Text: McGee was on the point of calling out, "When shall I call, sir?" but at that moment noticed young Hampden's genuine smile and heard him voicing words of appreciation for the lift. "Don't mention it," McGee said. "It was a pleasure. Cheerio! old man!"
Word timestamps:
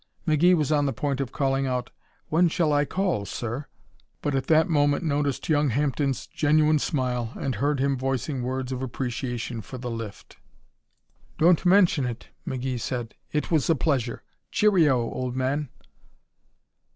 McGee 0.27 0.57
was 0.57 0.71
on 0.71 0.87
the 0.87 0.93
point 0.93 1.21
of 1.21 1.31
calling 1.31 1.67
out, 1.67 1.91
"When 2.29 2.47
shall 2.47 2.73
I 2.73 2.85
call, 2.85 3.23
sir?" 3.25 3.67
but 4.23 4.33
at 4.33 4.47
that 4.47 4.67
moment 4.67 5.03
noticed 5.03 5.47
young 5.47 5.69
Hampden's 5.69 6.25
genuine 6.25 6.79
smile 6.79 7.33
and 7.35 7.53
heard 7.53 7.79
him 7.79 7.95
voicing 7.99 8.41
words 8.41 8.71
of 8.71 8.81
appreciation 8.81 9.61
for 9.61 9.77
the 9.77 9.91
lift. 9.91 10.37
"Don't 11.37 11.67
mention 11.67 12.07
it," 12.07 12.29
McGee 12.47 12.79
said. 12.79 13.13
"It 13.31 13.51
was 13.51 13.69
a 13.69 13.75
pleasure. 13.75 14.23
Cheerio! 14.49 14.97
old 15.01 15.35
man!" 15.35 15.69